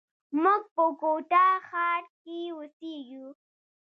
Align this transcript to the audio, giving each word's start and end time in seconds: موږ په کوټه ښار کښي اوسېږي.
موږ 0.41 0.63
په 0.75 0.83
کوټه 0.99 1.45
ښار 1.67 2.03
کښي 2.11 2.39
اوسېږي. 2.55 3.25